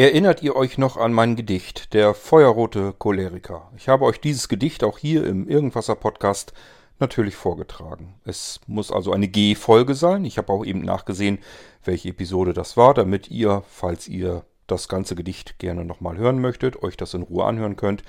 Erinnert 0.00 0.42
ihr 0.42 0.56
euch 0.56 0.78
noch 0.78 0.96
an 0.96 1.12
mein 1.12 1.36
Gedicht, 1.36 1.92
der 1.92 2.14
feuerrote 2.14 2.94
Choleriker? 2.96 3.70
Ich 3.76 3.90
habe 3.90 4.06
euch 4.06 4.18
dieses 4.18 4.48
Gedicht 4.48 4.82
auch 4.82 4.96
hier 4.96 5.26
im 5.26 5.46
Irgendwasser 5.46 5.94
Podcast 5.94 6.54
natürlich 6.98 7.36
vorgetragen. 7.36 8.14
Es 8.24 8.62
muss 8.66 8.90
also 8.90 9.12
eine 9.12 9.28
G-Folge 9.28 9.94
sein. 9.94 10.24
Ich 10.24 10.38
habe 10.38 10.54
auch 10.54 10.64
eben 10.64 10.80
nachgesehen, 10.80 11.38
welche 11.84 12.08
Episode 12.08 12.54
das 12.54 12.78
war, 12.78 12.94
damit 12.94 13.30
ihr, 13.30 13.62
falls 13.68 14.08
ihr 14.08 14.46
das 14.66 14.88
ganze 14.88 15.14
Gedicht 15.16 15.58
gerne 15.58 15.84
nochmal 15.84 16.16
hören 16.16 16.40
möchtet, 16.40 16.82
euch 16.82 16.96
das 16.96 17.12
in 17.12 17.20
Ruhe 17.20 17.44
anhören 17.44 17.76
könnt. 17.76 18.02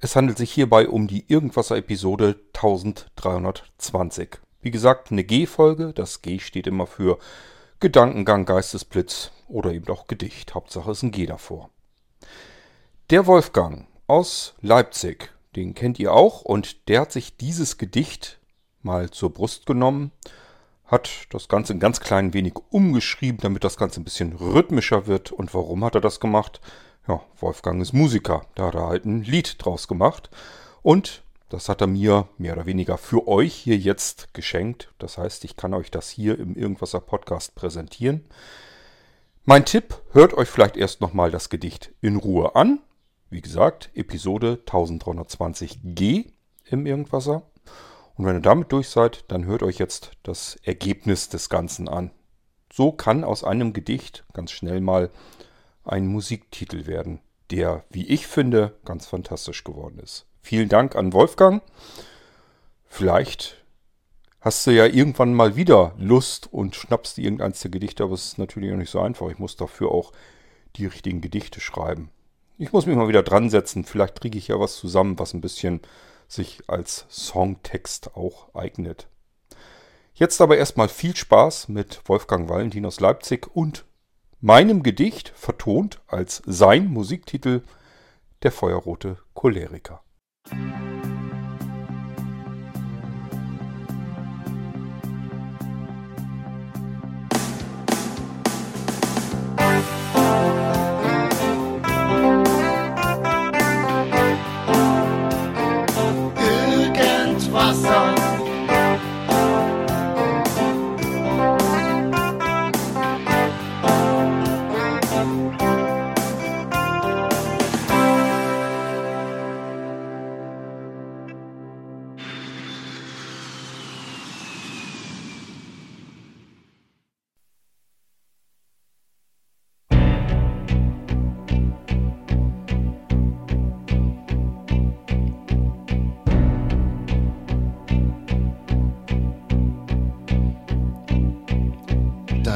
Es 0.00 0.14
handelt 0.14 0.36
sich 0.36 0.52
hierbei 0.52 0.86
um 0.86 1.06
die 1.06 1.24
Irgendwasser-Episode 1.28 2.40
1320. 2.52 4.36
Wie 4.60 4.70
gesagt, 4.70 5.10
eine 5.10 5.24
G-Folge. 5.24 5.94
Das 5.94 6.20
G 6.20 6.40
steht 6.40 6.66
immer 6.66 6.86
für 6.86 7.18
Gedankengang, 7.82 8.46
Geistesblitz 8.46 9.32
oder 9.48 9.72
eben 9.72 9.92
auch 9.92 10.06
Gedicht. 10.06 10.54
Hauptsache 10.54 10.92
ist 10.92 11.02
ein 11.02 11.10
G 11.10 11.26
davor. 11.26 11.68
Der 13.10 13.26
Wolfgang 13.26 13.88
aus 14.06 14.54
Leipzig, 14.60 15.32
den 15.56 15.74
kennt 15.74 15.98
ihr 15.98 16.12
auch 16.12 16.42
und 16.42 16.88
der 16.88 17.00
hat 17.00 17.10
sich 17.10 17.36
dieses 17.36 17.78
Gedicht 17.78 18.38
mal 18.82 19.10
zur 19.10 19.30
Brust 19.34 19.66
genommen, 19.66 20.12
hat 20.84 21.10
das 21.30 21.48
Ganze 21.48 21.72
ein 21.72 21.80
ganz 21.80 21.98
klein 21.98 22.32
wenig 22.34 22.54
umgeschrieben, 22.70 23.40
damit 23.42 23.64
das 23.64 23.76
Ganze 23.76 24.00
ein 24.00 24.04
bisschen 24.04 24.32
rhythmischer 24.34 25.08
wird. 25.08 25.32
Und 25.32 25.52
warum 25.52 25.84
hat 25.84 25.96
er 25.96 26.00
das 26.00 26.20
gemacht? 26.20 26.60
Ja, 27.08 27.20
Wolfgang 27.40 27.82
ist 27.82 27.92
Musiker, 27.92 28.46
da 28.54 28.68
hat 28.68 28.76
er 28.76 28.86
halt 28.86 29.06
ein 29.06 29.24
Lied 29.24 29.56
draus 29.58 29.88
gemacht. 29.88 30.30
Und 30.82 31.21
das 31.52 31.68
hat 31.68 31.82
er 31.82 31.86
mir 31.86 32.28
mehr 32.38 32.54
oder 32.54 32.64
weniger 32.64 32.96
für 32.96 33.28
euch 33.28 33.52
hier 33.54 33.76
jetzt 33.76 34.32
geschenkt. 34.32 34.92
Das 34.98 35.18
heißt, 35.18 35.44
ich 35.44 35.56
kann 35.56 35.74
euch 35.74 35.90
das 35.90 36.08
hier 36.08 36.38
im 36.38 36.56
Irgendwasser 36.56 37.00
Podcast 37.00 37.54
präsentieren. 37.54 38.24
Mein 39.44 39.66
Tipp, 39.66 40.00
hört 40.12 40.32
euch 40.32 40.48
vielleicht 40.48 40.78
erst 40.78 41.02
nochmal 41.02 41.30
das 41.30 41.50
Gedicht 41.50 41.92
in 42.00 42.16
Ruhe 42.16 42.56
an. 42.56 42.80
Wie 43.28 43.42
gesagt, 43.42 43.90
Episode 43.94 44.60
1320g 44.66 46.32
im 46.70 46.86
Irgendwasser. 46.86 47.42
Und 48.14 48.24
wenn 48.24 48.36
ihr 48.36 48.40
damit 48.40 48.72
durch 48.72 48.88
seid, 48.88 49.24
dann 49.28 49.44
hört 49.44 49.62
euch 49.62 49.78
jetzt 49.78 50.12
das 50.22 50.56
Ergebnis 50.62 51.28
des 51.28 51.50
Ganzen 51.50 51.86
an. 51.86 52.12
So 52.72 52.92
kann 52.92 53.24
aus 53.24 53.44
einem 53.44 53.74
Gedicht 53.74 54.24
ganz 54.32 54.52
schnell 54.52 54.80
mal 54.80 55.10
ein 55.84 56.06
Musiktitel 56.06 56.86
werden, 56.86 57.20
der, 57.50 57.84
wie 57.90 58.06
ich 58.06 58.26
finde, 58.26 58.78
ganz 58.86 59.06
fantastisch 59.06 59.64
geworden 59.64 59.98
ist. 59.98 60.26
Vielen 60.42 60.68
Dank 60.68 60.96
an 60.96 61.12
Wolfgang. 61.12 61.62
Vielleicht 62.88 63.64
hast 64.40 64.66
du 64.66 64.72
ja 64.72 64.86
irgendwann 64.86 65.34
mal 65.34 65.56
wieder 65.56 65.94
Lust 65.98 66.52
und 66.52 66.74
schnappst 66.74 67.16
dir 67.16 67.24
irgendeins 67.24 67.60
der 67.60 67.70
Gedichte, 67.70 68.02
aber 68.02 68.14
es 68.14 68.26
ist 68.26 68.38
natürlich 68.38 68.72
auch 68.72 68.76
nicht 68.76 68.90
so 68.90 69.00
einfach. 69.00 69.30
Ich 69.30 69.38
muss 69.38 69.56
dafür 69.56 69.92
auch 69.92 70.12
die 70.76 70.86
richtigen 70.86 71.20
Gedichte 71.20 71.60
schreiben. 71.60 72.10
Ich 72.58 72.72
muss 72.72 72.86
mich 72.86 72.96
mal 72.96 73.08
wieder 73.08 73.22
dran 73.22 73.50
setzen. 73.50 73.84
Vielleicht 73.84 74.20
kriege 74.20 74.36
ich 74.36 74.48
ja 74.48 74.58
was 74.60 74.76
zusammen, 74.76 75.18
was 75.18 75.32
ein 75.32 75.40
bisschen 75.40 75.80
sich 76.28 76.62
als 76.66 77.06
Songtext 77.08 78.16
auch 78.16 78.54
eignet. 78.54 79.06
Jetzt 80.14 80.40
aber 80.40 80.58
erstmal 80.58 80.88
viel 80.88 81.16
Spaß 81.16 81.68
mit 81.68 82.00
Wolfgang 82.06 82.48
Valentin 82.48 82.84
aus 82.84 83.00
Leipzig 83.00 83.48
und 83.54 83.84
meinem 84.40 84.82
Gedicht 84.82 85.32
vertont 85.34 86.00
als 86.06 86.42
sein 86.46 86.88
Musiktitel 86.88 87.62
Der 88.42 88.52
feuerrote 88.52 89.18
Choleriker. 89.34 90.02
Da 90.50 90.91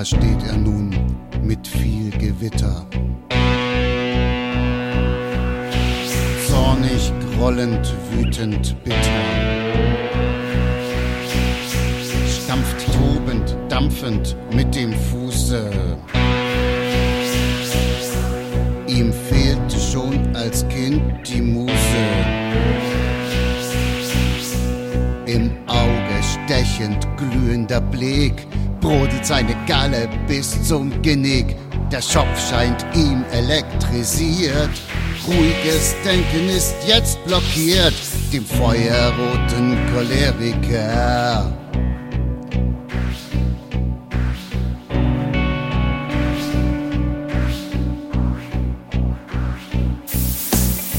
steht 0.07 0.43
er 0.47 0.57
nun 0.57 0.95
mit 1.43 1.67
viel 1.67 2.11
Gewitter. 2.11 2.87
Zornig, 6.47 7.13
grollend, 7.35 7.93
wütend, 8.13 8.77
bitter. 8.85 9.01
Stampft 12.29 12.87
tobend, 12.95 13.57
dampfend 13.69 14.37
mit 14.55 14.73
dem 14.77 14.93
Fuße. 14.93 15.71
Ihm 18.87 19.13
fehlte 19.13 19.81
schon 19.81 20.37
als 20.37 20.65
Kind 20.69 21.03
die 21.29 21.43
Muse. 21.43 21.75
Im 25.27 25.51
Auge 25.67 26.23
stechend 26.23 27.09
glühender 27.17 27.81
Blick 27.81 28.47
brodelt 28.81 29.25
seine 29.25 29.55
Galle 29.67 30.09
bis 30.27 30.63
zum 30.63 31.03
Genick. 31.03 31.57
Der 31.91 32.03
Schopf 32.03 32.51
scheint 32.51 32.85
ihm 32.95 33.25
elektrisiert. 33.33 34.71
Ruhiges 35.27 35.95
Denken 36.05 36.49
ist 36.49 36.75
jetzt 36.87 37.25
blockiert, 37.25 37.95
dem 38.33 38.45
feuerroten 38.45 39.77
Choleriker. 39.93 41.53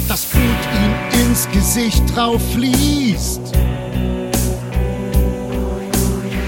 Das 0.08 0.26
Blut 0.26 0.42
ihm 0.42 1.22
ins 1.22 1.48
Gesicht 1.52 2.04
drauf 2.16 2.42
fließt 2.54 3.67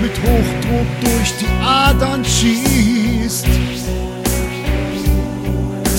mit 0.09 0.17
Hochdruck 0.23 0.87
durch 1.01 1.33
die 1.39 1.47
Adern 1.63 2.23
schießt. 2.25 3.45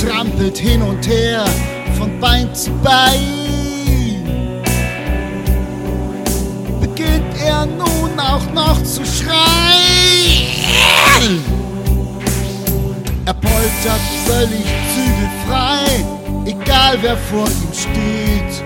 Trampelt 0.02 0.58
hin 0.58 0.82
und 0.82 1.06
her 1.06 1.44
von 1.96 2.18
Bein 2.18 2.54
zu 2.54 2.70
Bein. 2.82 4.24
Beginnt 6.80 7.34
er 7.44 7.66
nun 7.66 8.18
auch 8.18 8.52
noch 8.52 8.82
zu 8.82 9.02
schreien. 9.04 9.40
Er 13.26 13.34
poltert 13.34 14.00
völlig 14.26 14.64
zügelfrei, 14.94 16.04
egal 16.46 16.98
wer 17.00 17.16
vor 17.16 17.46
ihm 17.46 17.74
steht. 17.74 18.64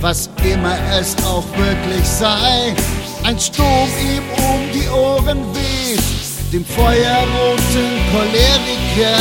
Was 0.00 0.30
immer 0.44 0.76
es 0.98 1.16
auch 1.24 1.44
wirklich 1.56 2.04
sei, 2.04 2.74
ein 3.24 3.38
Sturm 3.38 3.88
ihm 4.00 4.24
um 4.36 4.72
die 4.72 4.88
Ohren 4.88 5.44
weht, 5.54 6.52
dem 6.52 6.64
feuerroten 6.64 7.90
Choleriker. 8.10 9.16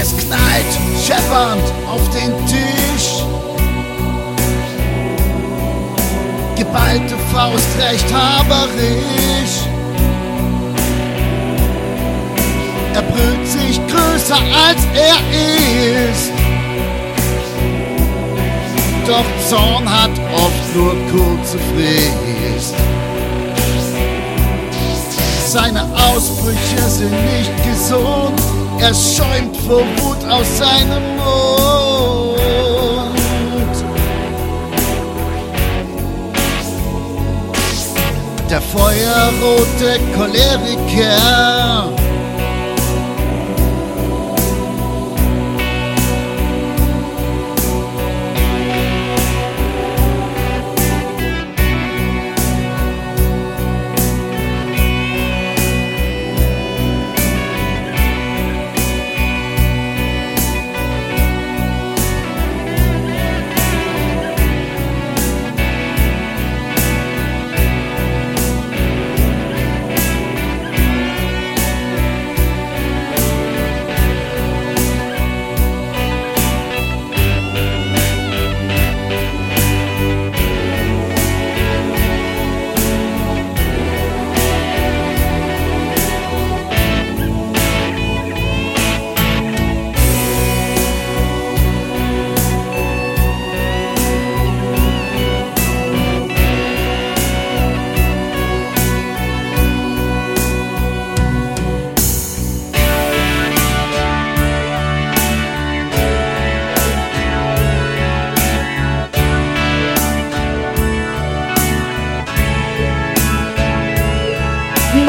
Es 0.00 0.16
knallt 0.16 0.72
scheppernd 1.04 1.62
auf 1.88 2.02
den 2.10 2.32
Tisch. 2.46 3.24
Geballte 6.56 7.16
Faust 7.32 7.68
recht 7.78 8.12
haberisch. 8.12 9.71
Er 12.94 13.02
brüllt 13.02 13.48
sich 13.48 13.80
größer 13.86 14.36
als 14.66 14.86
er 14.94 15.18
ist. 16.10 16.32
Doch 19.06 19.24
Zorn 19.48 19.88
hat 19.88 20.10
oft 20.34 20.74
nur 20.74 20.94
kurze 21.10 21.58
Frist. 21.58 22.74
Seine 25.46 25.82
Ausbrüche 25.82 26.88
sind 26.88 27.12
nicht 27.12 27.52
gesund. 27.64 28.40
Er 28.78 28.94
schäumt 28.94 29.56
vor 29.68 29.84
Wut 29.98 30.24
aus 30.30 30.46
seinem 30.58 31.16
Mund. 31.16 32.42
Der 38.50 38.60
feuerrote 38.60 40.00
Choleriker. 40.14 42.01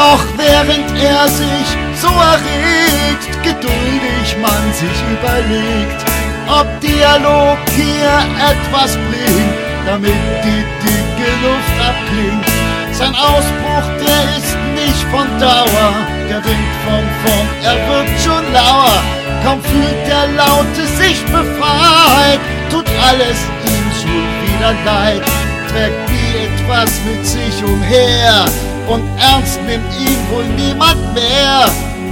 Noch 0.04 0.26
während 0.36 0.90
er 1.02 1.30
sich 1.30 1.68
so 1.96 2.10
erregt, 2.10 3.32
geduldig 3.42 4.28
man 4.42 4.64
sich 4.74 4.98
überlegt, 5.16 6.00
ob 6.46 6.68
Dialog 6.82 7.58
hier 7.74 8.16
etwas 8.52 8.98
bringt, 9.08 9.56
damit 9.86 10.24
die 10.44 10.64
dicke 10.84 11.30
Luft 11.46 11.78
abklingt. 11.90 12.46
Sein 12.92 13.16
Ausbruch, 13.16 13.88
der 14.04 14.22
ist 14.38 14.58
nicht 14.76 15.04
von 15.10 15.28
Dauer, 15.40 15.94
der 16.30 16.44
winkt 16.44 16.78
von 16.86 17.06
vorn, 17.24 17.48
er 17.64 17.78
wird 17.88 18.10
schon 18.22 18.44
lauer. 18.52 19.00
Kaum 19.46 19.62
fühlt 19.64 20.06
der 20.06 20.28
Laute 20.36 20.86
sich 21.00 21.24
befreit, 21.28 22.42
tut 22.70 22.90
alles 23.08 23.40
ihm 23.72 23.88
schon 24.02 24.26
wieder 24.44 24.74
leid, 24.84 25.24
trägt 25.72 26.02
wie 26.10 26.44
etwas 26.44 26.92
mit 27.06 27.26
sich 27.26 27.64
umher 27.64 28.46
und 28.90 29.04
ernst 29.20 29.60
nimmt 29.64 29.92
ihn 30.00 30.18
wohl 30.32 30.46
niemand 30.58 31.14
mehr. 31.14 31.66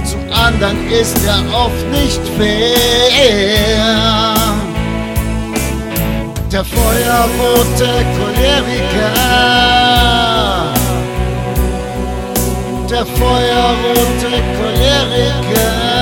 Zu 0.04 0.16
anderen 0.32 0.90
ist 0.90 1.18
er 1.26 1.42
oft 1.54 1.86
nicht 1.90 2.20
fair. 2.36 3.82
Der 6.50 6.64
feuerrote 6.64 7.88
Choleriker. 8.16 9.14
Der 12.90 13.06
feuerrote 13.06 14.32
Choleriker. 14.58 16.01